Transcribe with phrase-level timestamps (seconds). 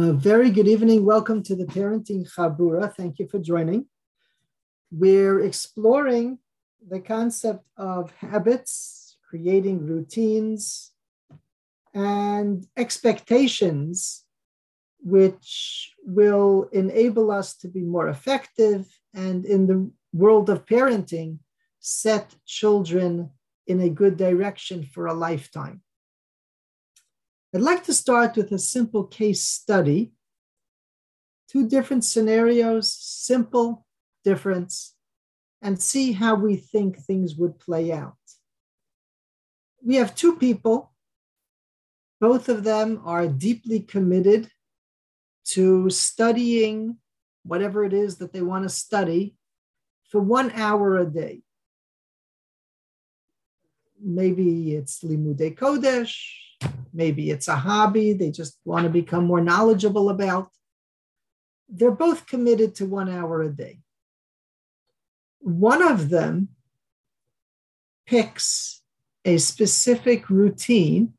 [0.00, 1.04] Very good evening.
[1.04, 2.94] Welcome to the Parenting Chabura.
[2.94, 3.86] Thank you for joining.
[4.92, 6.38] We're exploring
[6.88, 10.92] the concept of habits, creating routines,
[11.94, 14.24] and expectations,
[15.00, 21.38] which will enable us to be more effective and in the world of parenting,
[21.80, 23.30] set children
[23.66, 25.82] in a good direction for a lifetime.
[27.54, 30.12] I'd like to start with a simple case study.
[31.48, 33.86] Two different scenarios, simple
[34.22, 34.94] difference,
[35.62, 38.18] and see how we think things would play out.
[39.82, 40.92] We have two people.
[42.20, 44.50] Both of them are deeply committed
[45.52, 46.98] to studying
[47.44, 49.36] whatever it is that they want to study
[50.10, 51.40] for one hour a day.
[53.98, 56.14] Maybe it's Limude Kodesh,
[56.92, 60.50] Maybe it's a hobby they just want to become more knowledgeable about.
[61.68, 63.80] They're both committed to one hour a day.
[65.40, 66.48] One of them
[68.06, 68.82] picks
[69.24, 71.12] a specific routine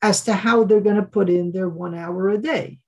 [0.00, 2.78] as to how they're going to put in their one hour a day.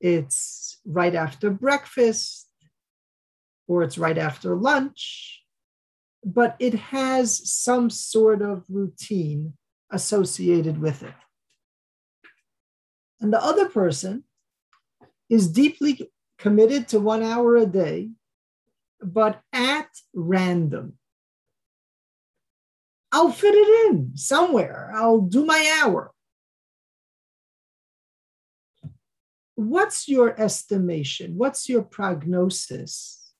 [0.00, 2.48] It's right after breakfast,
[3.66, 5.42] or it's right after lunch,
[6.26, 9.52] but it has some sort of routine
[9.92, 11.14] associated with it.
[13.20, 14.24] And the other person
[15.30, 18.10] is deeply committed to one hour a day,
[19.00, 20.94] but at random.
[23.12, 24.92] I'll fit it in somewhere.
[24.96, 26.10] I'll do my hour.
[29.54, 31.38] What's your estimation?
[31.38, 33.32] What's your prognosis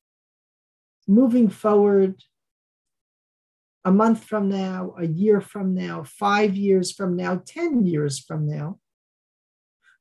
[1.09, 2.23] moving forward
[3.87, 8.45] a month from now, a year from now, five years from now, 10 years from
[8.45, 8.81] now,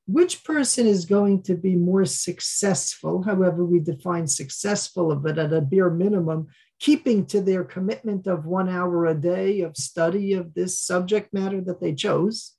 [0.07, 5.61] which person is going to be more successful, however we define successful, but at a
[5.61, 6.47] bare minimum,
[6.79, 11.61] keeping to their commitment of one hour a day of study of this subject matter
[11.61, 12.53] that they chose?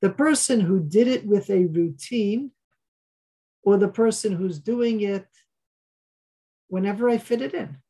[0.00, 2.52] The person who did it with a routine,
[3.62, 5.26] or the person who's doing it
[6.68, 7.83] whenever I fit it in?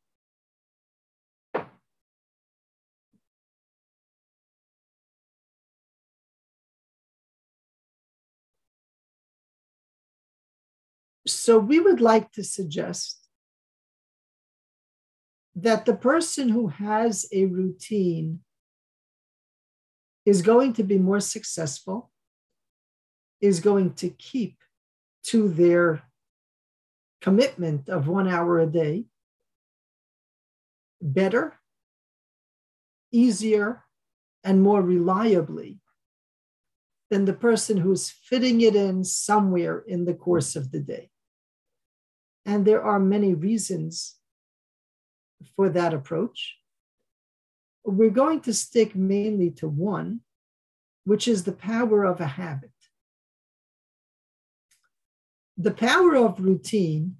[11.45, 13.19] So we would like to suggest
[15.55, 18.39] that the person who has a routine
[20.25, 22.09] is going to be more successful,
[23.41, 24.57] is going to keep
[25.27, 26.01] to their
[27.21, 29.05] commitment of one hour a day
[30.99, 31.59] better,
[33.11, 33.83] easier,
[34.43, 35.77] and more reliably
[37.11, 41.11] than the person who's fitting it in somewhere in the course of the day.
[42.45, 44.15] And there are many reasons
[45.55, 46.57] for that approach.
[47.83, 50.21] We're going to stick mainly to one,
[51.03, 52.71] which is the power of a habit.
[55.57, 57.17] The power of routine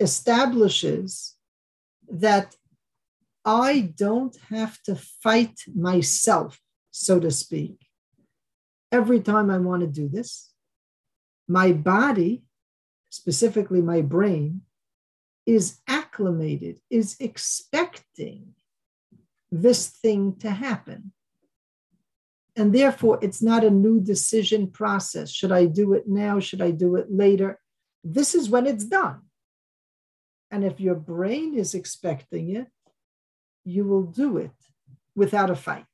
[0.00, 1.34] establishes
[2.08, 2.56] that
[3.44, 6.60] I don't have to fight myself,
[6.90, 7.86] so to speak,
[8.90, 10.50] every time I want to do this.
[11.46, 12.42] My body
[13.16, 14.62] specifically my brain,
[15.46, 18.54] is acclimated, is expecting
[19.50, 21.12] this thing to happen.
[22.56, 25.30] And therefore, it's not a new decision process.
[25.30, 26.40] Should I do it now?
[26.40, 27.60] Should I do it later?
[28.02, 29.20] This is when it's done.
[30.50, 32.68] And if your brain is expecting it,
[33.64, 34.52] you will do it
[35.14, 35.84] without a fight.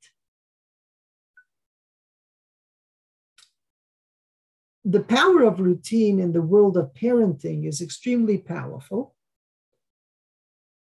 [4.85, 9.15] The power of routine in the world of parenting is extremely powerful.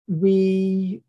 [0.08, 1.04] We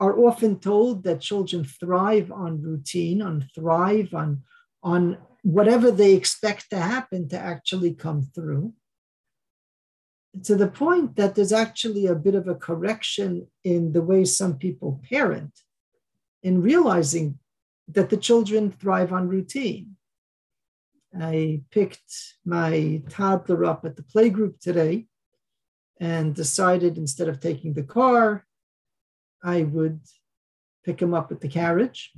[0.00, 4.42] are often told that children thrive on routine, on thrive on,
[4.82, 8.72] on whatever they expect to happen to actually come through.
[10.44, 14.56] To the point that there's actually a bit of a correction in the way some
[14.56, 15.52] people parent
[16.42, 17.38] in realizing
[17.88, 19.96] that the children thrive on routine
[21.16, 25.06] I picked my toddler up at the playgroup today
[26.00, 28.46] and decided instead of taking the car,
[29.42, 30.00] I would
[30.84, 32.12] pick him up with the carriage.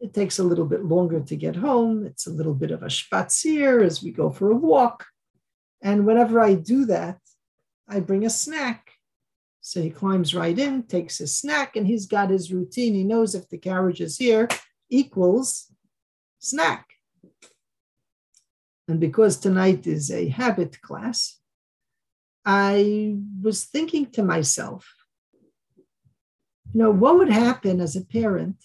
[0.00, 2.04] It takes a little bit longer to get home.
[2.04, 5.06] It's a little bit of a spazier as we go for a walk.
[5.82, 7.18] And whenever I do that,
[7.88, 8.90] I bring a snack.
[9.60, 12.94] So he climbs right in, takes his snack, and he's got his routine.
[12.94, 14.48] He knows if the carriage is here,
[14.90, 15.72] equals
[16.38, 16.93] snack
[18.86, 21.38] And because tonight is a habit class,
[22.44, 24.94] I was thinking to myself,
[26.72, 28.56] you know, what would happen as a parent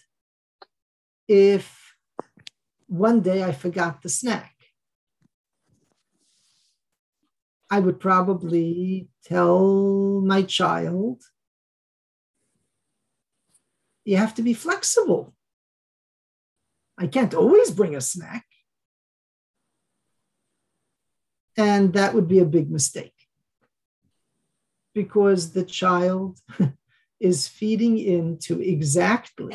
[1.27, 1.95] if
[2.87, 4.53] one day I forgot the snack?
[7.71, 11.21] I would probably tell my child,
[14.03, 15.35] you have to be flexible.
[16.97, 18.48] I can't always bring a snack.
[21.59, 23.13] And that would be a big mistake
[24.95, 26.39] because the child
[27.19, 29.53] is feeding into exactly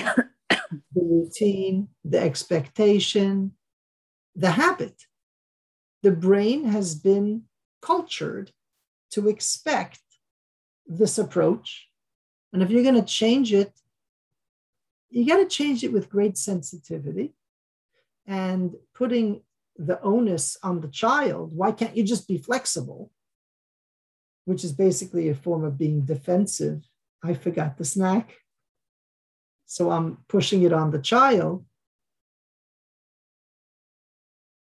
[0.50, 0.60] the
[0.94, 3.52] routine, the expectation,
[4.36, 5.04] the habit.
[6.02, 7.44] The brain has been
[7.80, 8.52] cultured
[9.12, 10.02] to expect
[10.86, 11.88] this approach.
[12.52, 13.72] And if you're going to change it,
[15.08, 17.32] you got to change it with great sensitivity
[18.26, 19.40] and putting
[19.76, 21.50] the onus on the child.
[21.54, 23.10] Why can't you just be flexible?
[24.44, 26.82] Which is basically a form of being defensive.
[27.22, 28.34] I forgot the snack.
[29.66, 31.64] So I'm pushing it on the child.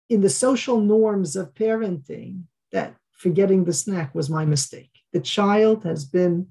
[0.09, 2.43] In the social norms of parenting,
[2.73, 4.91] that forgetting the snack was my mistake.
[5.13, 6.49] The child has been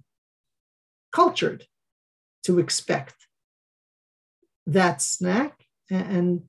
[1.12, 1.66] cultured
[2.44, 3.28] to expect
[4.66, 6.44] that snack, and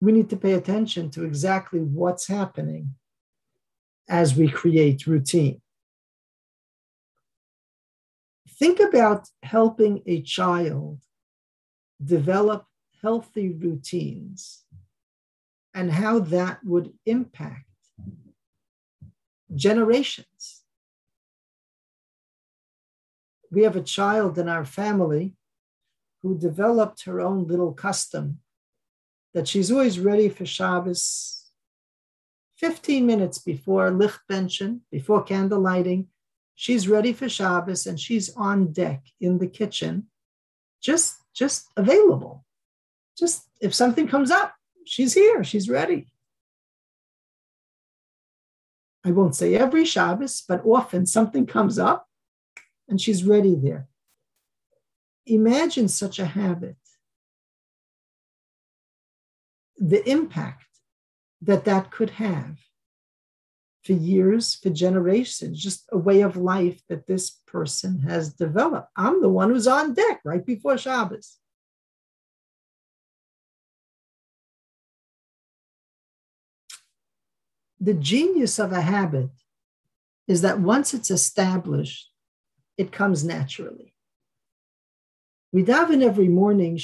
[0.00, 2.94] we need to pay attention to exactly what's happening
[4.08, 5.60] as we create routine.
[8.48, 11.00] Think about helping a child
[12.02, 12.66] develop
[13.02, 14.64] healthy routines
[15.74, 17.64] and how that would impact
[19.54, 20.62] generations.
[23.50, 25.34] We have a child in our family
[26.22, 28.40] who developed her own little custom
[29.34, 31.40] that she's always ready for Shabbos
[32.58, 36.08] 15 minutes before lichtbenchen, before candle lighting.
[36.56, 40.08] She's ready for Shabbos and she's on deck in the kitchen,
[40.82, 42.44] just, just available.
[43.18, 44.54] Just if something comes up,
[44.84, 46.12] she's here, she's ready.
[49.06, 52.06] I won't say every Shabbos, but often something comes up
[52.88, 53.88] and she's ready there.
[55.24, 56.76] Imagine such a habit.
[59.80, 60.66] The impact
[61.42, 62.58] that that could have
[63.82, 68.90] for years, for generations, just a way of life that this person has developed.
[68.94, 71.40] I'm the one who's on deck right before Shabbos.
[77.80, 79.30] the genius of a habit
[80.28, 82.10] is that once it's established,
[82.76, 83.94] it comes naturally.
[85.52, 86.76] We daven every morning,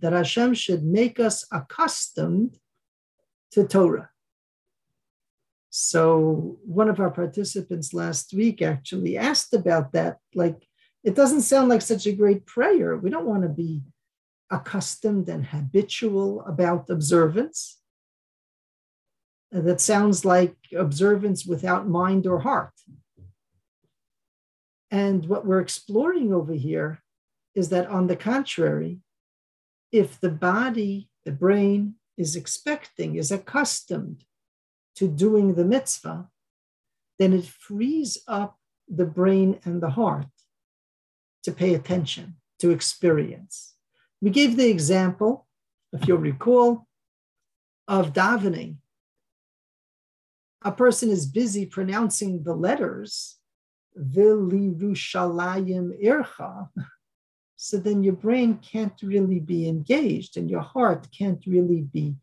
[0.00, 2.58] that Hashem should make us accustomed
[3.52, 4.10] to Torah.
[5.70, 10.18] So one of our participants last week actually asked about that.
[10.34, 10.66] Like,
[11.04, 12.96] it doesn't sound like such a great prayer.
[12.96, 13.82] We don't want to be
[14.50, 17.78] accustomed and habitual about observance
[19.52, 22.72] that sounds like observance without mind or heart.
[24.90, 27.02] And what we're exploring over here
[27.54, 29.00] is that, on the contrary,
[29.90, 34.24] if the body, the brain, is expecting, is accustomed
[34.96, 36.28] to doing the mitzvah,
[37.18, 40.26] then it frees up the brain and the heart
[41.42, 43.74] to pay attention, to experience.
[44.20, 45.46] We gave the example,
[45.92, 46.86] if you'll recall,
[47.88, 48.76] of davening
[50.62, 53.35] a person is busy pronouncing the letters,
[53.98, 56.68] Vilirushalayim ircha,
[57.56, 62.14] so then your brain can't really be engaged and your heart can't really be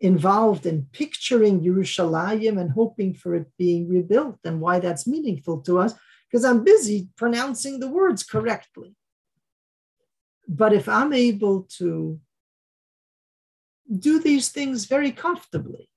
[0.00, 5.78] involved in picturing Yerushalayim and hoping for it being rebuilt and why that's meaningful to
[5.78, 5.94] us,
[6.30, 8.94] because I'm busy pronouncing the words correctly.
[10.46, 12.20] But if I'm able to
[13.98, 15.88] do these things very comfortably,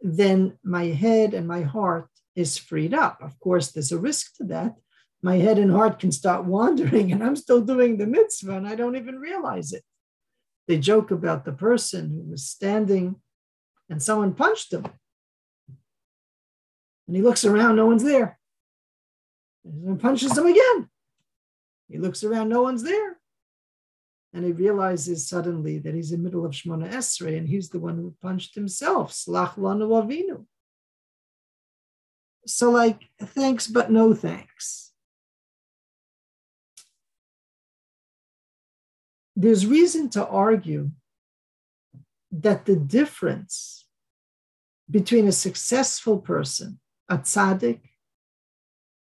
[0.00, 3.18] then my head and my heart is freed up.
[3.22, 4.74] Of course, there's a risk to that.
[5.22, 8.74] My head and heart can start wandering, and I'm still doing the mitzvah, and I
[8.74, 9.82] don't even realize it.
[10.66, 13.16] They joke about the person who was standing
[13.90, 14.86] and someone punched him.
[17.06, 18.38] And he looks around, no one's there.
[19.64, 20.88] And punches him again.
[21.88, 23.18] He looks around, no one's there
[24.32, 27.78] and he realizes suddenly that he's in the middle of Shemona Esrei and he's the
[27.78, 29.12] one who punched himself.
[29.12, 30.46] Slach lanu avinu.
[32.46, 34.92] So, like, thanks, but no thanks.
[39.36, 40.90] There's reason to argue
[42.32, 43.86] that the difference
[44.90, 47.80] between a successful person, a tzaddik,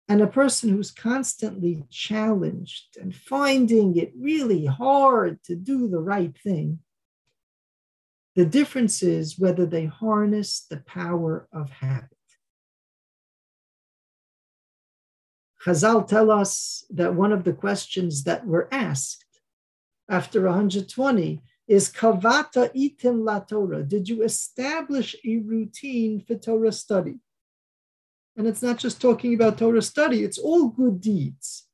[0.07, 6.37] and a person who's constantly challenged and finding it really hard to do the right
[6.37, 6.79] thing,
[8.35, 12.09] the difference is whether they harness the power of habit.
[15.63, 19.25] Chazal tell us that one of the questions that were asked
[20.09, 23.83] after 120 is kavata itim la Torah.
[23.83, 27.19] Did you establish a routine for Torah study?
[28.35, 31.67] And it's not just talking about Torah study, it's all good deeds.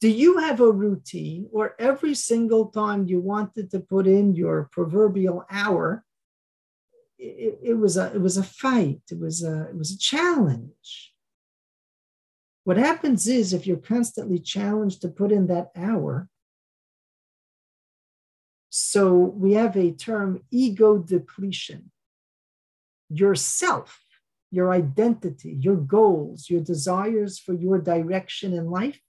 [0.00, 4.68] Do you have a routine or every single time you wanted to put in your
[4.70, 6.04] proverbial hour,
[7.18, 11.15] it, it was a it was a fight, it was a it was a challenge.
[12.66, 16.28] What happens is if you're constantly challenged to put in that hour,
[18.70, 21.92] so we have a term ego depletion.
[23.08, 24.02] Yourself,
[24.50, 29.00] your identity, your goals, your desires for your direction in life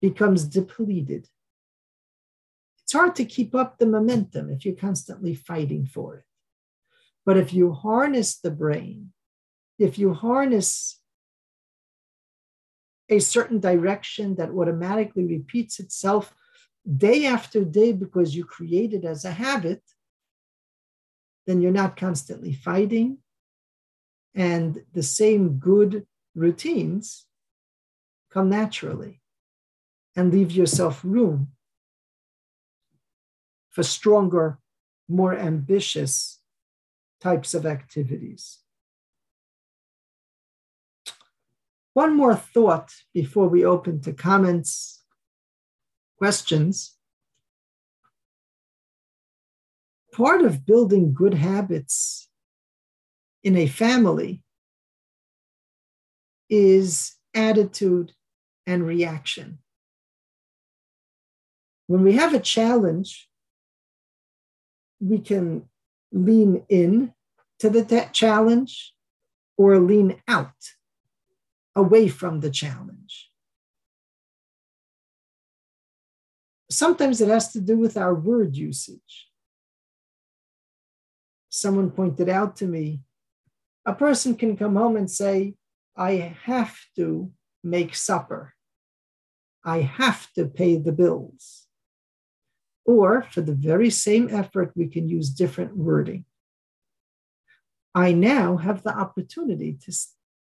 [0.00, 1.28] becomes depleted.
[2.84, 6.24] It's hard to keep up the momentum if you're constantly fighting for it.
[7.26, 9.12] But if you harness the brain,
[9.78, 11.01] if you harness
[13.12, 16.34] a certain direction that automatically repeats itself
[17.06, 19.82] day after day because you create it as a habit,
[21.46, 23.18] then you're not constantly fighting.
[24.34, 27.26] And the same good routines
[28.30, 29.20] come naturally
[30.16, 31.48] and leave yourself room
[33.70, 34.58] for stronger,
[35.08, 36.40] more ambitious
[37.20, 38.58] types of activities.
[41.94, 45.02] One more thought before we open to comments
[46.16, 46.96] questions.
[50.12, 52.28] Part of building good habits
[53.42, 54.42] in a family
[56.48, 58.12] is attitude
[58.66, 59.58] and reaction.
[61.88, 63.28] When we have a challenge,
[65.00, 65.68] we can
[66.12, 67.12] lean in
[67.58, 68.94] to the challenge
[69.56, 70.54] or lean out
[71.74, 73.32] away from the challenge.
[76.72, 79.28] sometimes it has to do with our word usage.
[81.48, 83.00] Someone pointed out to me
[83.84, 85.54] a person can come home and say,
[85.96, 87.32] I have to
[87.64, 88.54] make supper.
[89.64, 91.66] I have to pay the bills.
[92.84, 96.24] Or for the very same effort, we can use different wording.
[97.92, 99.92] I now have the opportunity to,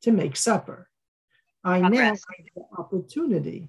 [0.03, 0.90] to make supper.
[1.63, 2.19] I now have
[2.55, 3.69] the opportunity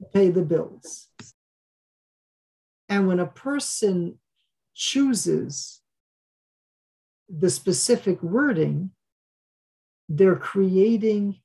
[0.00, 1.08] to pay the bills.
[2.88, 4.18] And when a person
[4.74, 5.80] chooses
[7.28, 8.90] the specific wording,
[10.08, 11.40] they're creating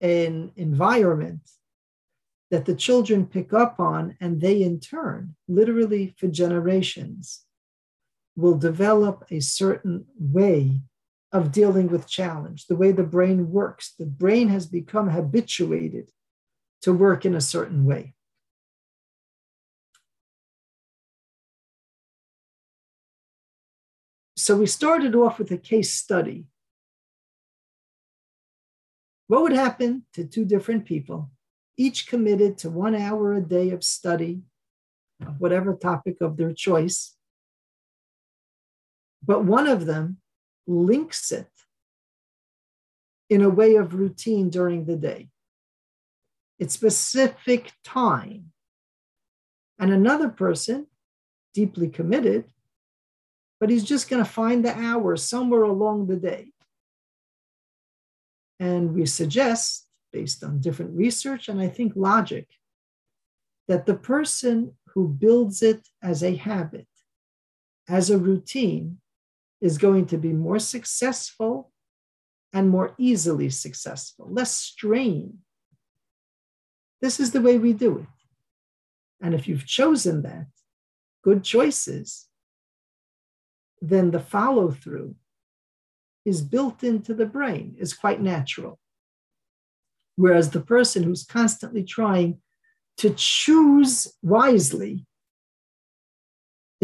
[0.00, 1.40] an environment
[2.50, 7.44] that the children pick up on, and they in turn, literally for generations,
[8.36, 10.80] will develop a certain way
[11.34, 13.92] of dealing with challenge, the way the brain works.
[13.98, 16.12] The brain has become habituated
[16.82, 18.14] to work in a certain way.
[24.36, 26.44] So we started off with a case study.
[29.26, 31.30] What would happen to two different people,
[31.76, 34.42] each committed to one hour a day of study
[35.26, 37.16] of whatever topic of their choice,
[39.24, 40.18] but one of them
[40.66, 41.50] links it
[43.30, 45.28] in a way of routine during the day
[46.58, 48.52] its specific time.
[49.78, 50.86] And another person,
[51.52, 52.44] deeply committed,
[53.60, 56.52] but he's just going to find the hour somewhere along the day.
[58.60, 62.46] And we suggest, based on different research and I think logic,
[63.66, 66.86] that the person who builds it as a habit,
[67.88, 68.98] as a routine,
[69.64, 71.72] is going to be more successful
[72.52, 75.38] and more easily successful, less strain
[77.04, 78.06] this is the way we do it.
[79.20, 80.46] And if you've chosen that,
[81.22, 82.28] good choices,
[83.82, 85.14] then the follow through
[86.24, 88.78] is built into the brain, is quite natural.
[90.16, 92.40] Whereas the person who's constantly trying
[92.96, 95.04] to choose wisely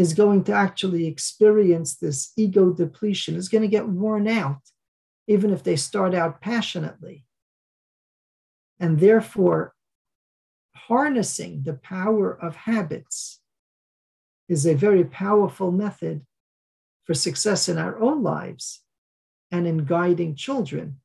[0.01, 4.61] is going to actually experience this ego depletion, is going to get worn out,
[5.27, 7.23] even if they start out passionately.
[8.79, 9.75] And therefore,
[10.75, 13.41] harnessing the power of habits
[14.49, 16.25] is a very powerful method
[17.05, 18.81] for success in our own lives
[19.51, 20.99] and in guiding children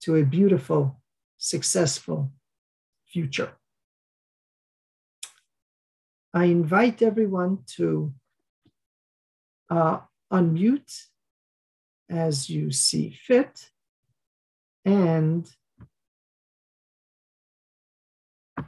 [0.00, 1.00] to a beautiful,
[1.38, 2.32] successful
[3.06, 3.52] future.
[6.34, 8.12] I invite everyone to
[9.70, 10.00] uh,
[10.32, 11.06] unmute
[12.08, 13.70] as you see fit.
[14.84, 15.48] And